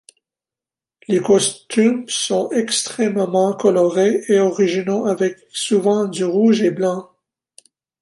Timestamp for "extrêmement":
2.49-3.53